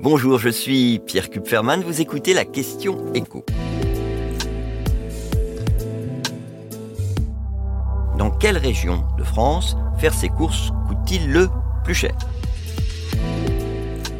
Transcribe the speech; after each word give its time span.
Bonjour, 0.00 0.38
je 0.38 0.48
suis 0.48 1.00
Pierre 1.00 1.28
Kupferman, 1.28 1.82
vous 1.82 2.00
écoutez 2.00 2.32
la 2.32 2.44
question 2.44 3.12
écho. 3.14 3.44
Dans 8.16 8.30
quelle 8.30 8.58
région 8.58 9.02
de 9.18 9.24
France 9.24 9.76
faire 9.98 10.14
ses 10.14 10.28
courses 10.28 10.70
coûte-t-il 10.86 11.32
le 11.32 11.48
plus 11.82 11.96
cher? 11.96 12.16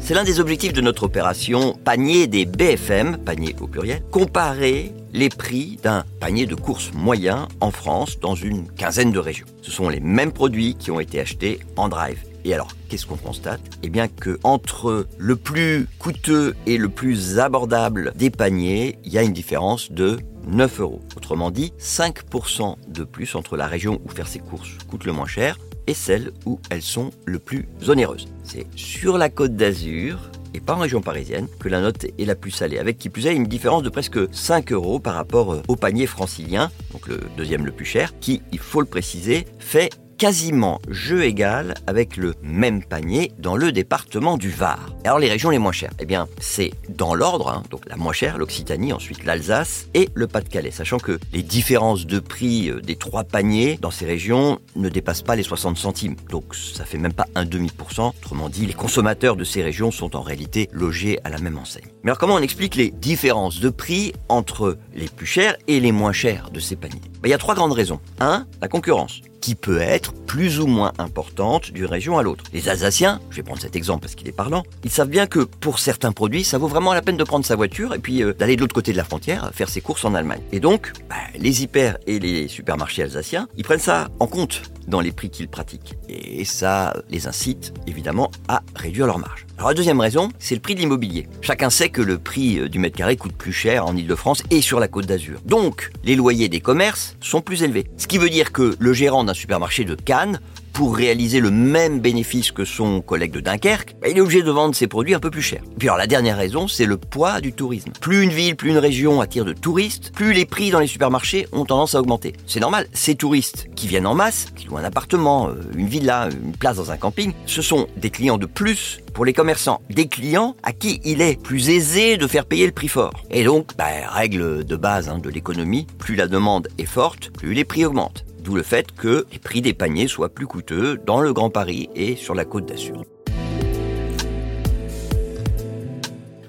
C'est 0.00 0.14
l'un 0.14 0.24
des 0.24 0.40
objectifs 0.40 0.72
de 0.72 0.80
notre 0.80 1.04
opération 1.04 1.78
Panier 1.84 2.26
des 2.26 2.46
BFM, 2.46 3.18
panier 3.18 3.54
au 3.60 3.68
pluriel, 3.68 4.02
comparer 4.10 4.92
les 5.12 5.28
prix 5.28 5.78
d'un 5.84 6.02
panier 6.18 6.46
de 6.46 6.56
courses 6.56 6.90
moyen 6.92 7.46
en 7.60 7.70
France 7.70 8.18
dans 8.18 8.34
une 8.34 8.66
quinzaine 8.72 9.12
de 9.12 9.20
régions. 9.20 9.46
Ce 9.62 9.70
sont 9.70 9.88
les 9.88 10.00
mêmes 10.00 10.32
produits 10.32 10.74
qui 10.74 10.90
ont 10.90 10.98
été 10.98 11.20
achetés 11.20 11.60
en 11.76 11.88
drive 11.88 12.18
et 12.44 12.54
alors, 12.54 12.72
qu'est-ce 12.88 13.06
qu'on 13.06 13.16
constate? 13.16 13.60
Eh 13.82 13.88
bien 13.88 14.08
que 14.08 14.38
entre 14.42 15.06
le 15.18 15.36
plus 15.36 15.86
coûteux 15.98 16.54
et 16.66 16.78
le 16.78 16.88
plus 16.88 17.38
abordable 17.38 18.12
des 18.16 18.30
paniers, 18.30 18.98
il 19.04 19.12
y 19.12 19.18
a 19.18 19.22
une 19.22 19.32
différence 19.32 19.92
de 19.92 20.18
9 20.46 20.80
euros. 20.80 21.00
Autrement 21.16 21.50
dit, 21.50 21.72
5% 21.78 22.76
de 22.88 23.04
plus 23.04 23.34
entre 23.34 23.56
la 23.56 23.66
région 23.66 24.00
où 24.04 24.08
faire 24.08 24.28
ses 24.28 24.38
courses 24.38 24.76
coûte 24.88 25.04
le 25.04 25.12
moins 25.12 25.26
cher 25.26 25.58
et 25.86 25.94
celle 25.94 26.32
où 26.46 26.60
elles 26.70 26.82
sont 26.82 27.10
le 27.26 27.38
plus 27.38 27.68
onéreuses. 27.88 28.28
C'est 28.44 28.66
sur 28.76 29.18
la 29.18 29.28
côte 29.28 29.56
d'Azur 29.56 30.30
et 30.54 30.60
pas 30.60 30.74
en 30.74 30.78
région 30.78 31.00
parisienne 31.00 31.46
que 31.58 31.68
la 31.68 31.80
note 31.80 32.06
est 32.18 32.24
la 32.24 32.34
plus 32.34 32.50
salée, 32.50 32.78
avec 32.78 32.98
qui 32.98 33.08
plus 33.08 33.26
est 33.26 33.34
une 33.34 33.46
différence 33.46 33.82
de 33.82 33.88
presque 33.88 34.18
5 34.32 34.72
euros 34.72 34.98
par 34.98 35.14
rapport 35.14 35.62
au 35.68 35.76
panier 35.76 36.06
francilien, 36.06 36.70
donc 36.92 37.06
le 37.06 37.20
deuxième 37.36 37.64
le 37.64 37.72
plus 37.72 37.84
cher, 37.84 38.18
qui, 38.20 38.42
il 38.52 38.58
faut 38.58 38.80
le 38.80 38.86
préciser, 38.86 39.46
fait 39.58 39.90
quasiment 40.20 40.82
jeu 40.90 41.24
égal 41.24 41.72
avec 41.86 42.18
le 42.18 42.34
même 42.42 42.84
panier 42.84 43.32
dans 43.38 43.56
le 43.56 43.72
département 43.72 44.36
du 44.36 44.50
Var. 44.50 44.94
alors 45.04 45.18
les 45.18 45.30
régions 45.30 45.48
les 45.48 45.58
moins 45.58 45.72
chères, 45.72 45.94
eh 45.98 46.04
bien 46.04 46.28
c'est 46.38 46.72
dans 46.90 47.14
l'ordre, 47.14 47.48
hein, 47.48 47.62
donc 47.70 47.88
la 47.88 47.96
moins 47.96 48.12
chère, 48.12 48.36
l'Occitanie, 48.36 48.92
ensuite 48.92 49.24
l'Alsace 49.24 49.88
et 49.94 50.10
le 50.12 50.26
Pas-de-Calais, 50.26 50.72
sachant 50.72 50.98
que 50.98 51.18
les 51.32 51.42
différences 51.42 52.04
de 52.04 52.18
prix 52.18 52.68
euh, 52.68 52.82
des 52.82 52.96
trois 52.96 53.24
paniers 53.24 53.78
dans 53.80 53.90
ces 53.90 54.04
régions 54.04 54.58
ne 54.76 54.90
dépassent 54.90 55.22
pas 55.22 55.36
les 55.36 55.42
60 55.42 55.78
centimes, 55.78 56.16
donc 56.28 56.54
ça 56.54 56.84
fait 56.84 56.98
même 56.98 57.14
pas 57.14 57.26
un 57.34 57.46
demi 57.46 57.70
pour 57.70 57.90
cent. 57.92 58.12
Autrement 58.22 58.50
dit, 58.50 58.66
les 58.66 58.74
consommateurs 58.74 59.36
de 59.36 59.44
ces 59.44 59.62
régions 59.62 59.90
sont 59.90 60.16
en 60.16 60.20
réalité 60.20 60.68
logés 60.70 61.18
à 61.24 61.30
la 61.30 61.38
même 61.38 61.56
enseigne. 61.56 61.88
Mais 62.02 62.10
alors 62.10 62.18
comment 62.18 62.34
on 62.34 62.42
explique 62.42 62.74
les 62.74 62.90
différences 62.90 63.58
de 63.58 63.70
prix 63.70 64.12
entre 64.28 64.76
les 64.94 65.08
plus 65.08 65.24
chers 65.24 65.56
et 65.66 65.80
les 65.80 65.92
moins 65.92 66.12
chers 66.12 66.50
de 66.50 66.60
ces 66.60 66.76
paniers? 66.76 67.00
Ben, 67.22 67.28
Il 67.28 67.30
y 67.30 67.34
a 67.34 67.38
trois 67.38 67.54
grandes 67.54 67.72
raisons. 67.72 68.00
Un, 68.20 68.46
la 68.60 68.68
concurrence 68.68 69.20
qui 69.40 69.54
peut 69.54 69.80
être 69.80 70.12
plus 70.26 70.60
ou 70.60 70.66
moins 70.66 70.92
importante 70.98 71.72
d'une 71.72 71.86
région 71.86 72.18
à 72.18 72.22
l'autre. 72.22 72.44
Les 72.52 72.68
Alsaciens, 72.68 73.20
je 73.30 73.36
vais 73.36 73.42
prendre 73.42 73.60
cet 73.60 73.74
exemple 73.74 74.02
parce 74.02 74.14
qu'il 74.14 74.28
est 74.28 74.32
parlant, 74.32 74.62
ils 74.84 74.90
savent 74.90 75.08
bien 75.08 75.26
que 75.26 75.40
pour 75.40 75.78
certains 75.78 76.12
produits, 76.12 76.44
ça 76.44 76.58
vaut 76.58 76.68
vraiment 76.68 76.92
la 76.92 77.02
peine 77.02 77.16
de 77.16 77.24
prendre 77.24 77.44
sa 77.44 77.56
voiture 77.56 77.94
et 77.94 77.98
puis 77.98 78.22
euh, 78.22 78.34
d'aller 78.34 78.56
de 78.56 78.60
l'autre 78.60 78.74
côté 78.74 78.92
de 78.92 78.96
la 78.96 79.04
frontière 79.04 79.50
faire 79.54 79.68
ses 79.68 79.80
courses 79.80 80.04
en 80.04 80.14
Allemagne. 80.14 80.42
Et 80.52 80.60
donc, 80.60 80.92
bah, 81.08 81.16
les 81.38 81.62
hyper 81.62 81.98
et 82.06 82.18
les 82.18 82.48
supermarchés 82.48 83.02
alsaciens, 83.02 83.48
ils 83.56 83.64
prennent 83.64 83.78
ça 83.78 84.08
en 84.20 84.26
compte 84.26 84.62
dans 84.86 85.00
les 85.00 85.12
prix 85.12 85.30
qu'ils 85.30 85.48
pratiquent. 85.48 85.94
Et 86.08 86.44
ça 86.44 86.94
les 87.08 87.26
incite 87.26 87.72
évidemment 87.86 88.30
à 88.48 88.62
réduire 88.76 89.06
leur 89.06 89.18
marge. 89.18 89.46
La 89.62 89.74
deuxième 89.74 90.00
raison, 90.00 90.30
c'est 90.38 90.54
le 90.54 90.60
prix 90.60 90.74
de 90.74 90.80
l'immobilier. 90.80 91.28
Chacun 91.42 91.70
sait 91.70 91.90
que 91.90 92.00
le 92.00 92.18
prix 92.18 92.58
euh, 92.58 92.68
du 92.68 92.78
mètre 92.78 92.96
carré 92.96 93.16
coûte 93.16 93.34
plus 93.36 93.52
cher 93.52 93.86
en 93.86 93.94
Ile-de-France 93.94 94.42
et 94.50 94.62
sur 94.62 94.80
la 94.80 94.88
côte 94.88 95.06
d'Azur. 95.06 95.38
Donc, 95.44 95.92
les 96.02 96.16
loyers 96.16 96.48
des 96.48 96.60
commerces 96.60 97.16
sont 97.20 97.40
plus 97.40 97.62
élevés. 97.62 97.86
Ce 97.96 98.08
qui 98.08 98.18
veut 98.18 98.30
dire 98.30 98.52
que 98.52 98.74
le 98.78 98.92
gérant 98.92 99.22
d'un 99.22 99.34
supermarché 99.34 99.84
de 99.84 99.94
Cannes 99.94 100.40
pour 100.72 100.96
réaliser 100.96 101.40
le 101.40 101.50
même 101.50 102.00
bénéfice 102.00 102.52
que 102.52 102.64
son 102.64 103.00
collègue 103.00 103.32
de 103.32 103.40
Dunkerque, 103.40 103.96
bah, 104.00 104.08
il 104.08 104.18
est 104.18 104.20
obligé 104.20 104.42
de 104.42 104.50
vendre 104.50 104.74
ses 104.74 104.86
produits 104.86 105.14
un 105.14 105.20
peu 105.20 105.30
plus 105.30 105.42
cher. 105.42 105.62
puis 105.78 105.88
alors 105.88 105.98
la 105.98 106.06
dernière 106.06 106.36
raison, 106.36 106.68
c'est 106.68 106.86
le 106.86 106.96
poids 106.96 107.40
du 107.40 107.52
tourisme. 107.52 107.92
Plus 108.00 108.22
une 108.22 108.30
ville, 108.30 108.56
plus 108.56 108.70
une 108.70 108.78
région 108.78 109.20
attire 109.20 109.44
de 109.44 109.52
touristes, 109.52 110.12
plus 110.14 110.32
les 110.32 110.44
prix 110.44 110.70
dans 110.70 110.80
les 110.80 110.86
supermarchés 110.86 111.46
ont 111.52 111.64
tendance 111.64 111.94
à 111.94 112.00
augmenter. 112.00 112.34
C'est 112.46 112.60
normal, 112.60 112.86
ces 112.92 113.14
touristes 113.14 113.68
qui 113.74 113.88
viennent 113.88 114.06
en 114.06 114.14
masse, 114.14 114.48
qui 114.56 114.66
louent 114.66 114.78
un 114.78 114.84
appartement, 114.84 115.48
euh, 115.48 115.54
une 115.76 115.86
villa, 115.86 116.28
une 116.30 116.52
place 116.52 116.76
dans 116.76 116.90
un 116.90 116.96
camping, 116.96 117.32
ce 117.46 117.62
sont 117.62 117.86
des 117.96 118.10
clients 118.10 118.38
de 118.38 118.46
plus 118.46 119.00
pour 119.14 119.24
les 119.24 119.32
commerçants, 119.32 119.80
des 119.90 120.06
clients 120.06 120.56
à 120.62 120.72
qui 120.72 121.00
il 121.04 121.20
est 121.20 121.40
plus 121.40 121.70
aisé 121.70 122.16
de 122.16 122.26
faire 122.26 122.46
payer 122.46 122.66
le 122.66 122.72
prix 122.72 122.88
fort. 122.88 123.12
Et 123.30 123.44
donc, 123.44 123.76
bah, 123.76 123.86
règle 124.08 124.64
de 124.64 124.76
base 124.76 125.08
hein, 125.08 125.18
de 125.18 125.28
l'économie, 125.28 125.86
plus 125.98 126.14
la 126.14 126.28
demande 126.28 126.68
est 126.78 126.86
forte, 126.86 127.30
plus 127.30 127.54
les 127.54 127.64
prix 127.64 127.84
augmentent. 127.84 128.24
D'où 128.42 128.54
le 128.54 128.62
fait 128.62 128.92
que 128.92 129.26
les 129.32 129.38
prix 129.38 129.60
des 129.60 129.74
paniers 129.74 130.08
soient 130.08 130.30
plus 130.30 130.46
coûteux 130.46 130.98
dans 131.06 131.20
le 131.20 131.32
Grand 131.32 131.50
Paris 131.50 131.90
et 131.94 132.16
sur 132.16 132.34
la 132.34 132.44
côte 132.44 132.66
d'Azur. 132.66 133.04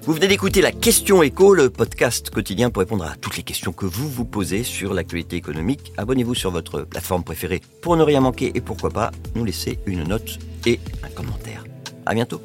Vous 0.04 0.14
venez 0.14 0.26
d'écouter 0.26 0.62
la 0.62 0.72
Question 0.72 1.22
Éco, 1.22 1.54
le 1.54 1.70
podcast 1.70 2.30
quotidien 2.30 2.70
pour 2.70 2.80
répondre 2.80 3.04
à 3.04 3.14
toutes 3.14 3.36
les 3.36 3.44
questions 3.44 3.72
que 3.72 3.86
vous 3.86 4.08
vous 4.08 4.24
posez 4.24 4.64
sur 4.64 4.94
l'actualité 4.94 5.36
économique. 5.36 5.92
Abonnez-vous 5.96 6.34
sur 6.34 6.50
votre 6.50 6.82
plateforme 6.82 7.22
préférée 7.22 7.60
pour 7.82 7.96
ne 7.96 8.02
rien 8.02 8.20
manquer 8.20 8.50
et 8.52 8.60
pourquoi 8.60 8.90
pas 8.90 9.12
nous 9.36 9.44
laisser 9.44 9.78
une 9.86 10.02
note 10.02 10.38
et 10.66 10.80
un 11.04 11.08
commentaire. 11.08 11.62
À 12.04 12.14
bientôt. 12.14 12.42